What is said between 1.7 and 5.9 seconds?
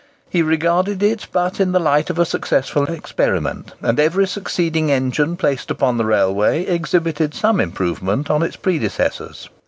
the light of a successful experiment; and every succeeding engine placed